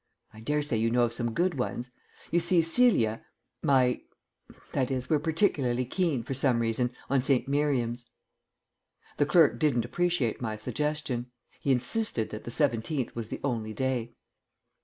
[0.33, 1.91] I daresay you know of some good ones.
[2.31, 3.23] You see, Celia
[3.61, 4.01] my
[4.71, 7.47] that is, we're particularly keen, for some reason, on St.
[7.47, 8.07] Miriam's."
[9.17, 11.29] The clerk didn't appreciate my suggestion.
[11.59, 14.15] He insisted that the seventeenth was the only day.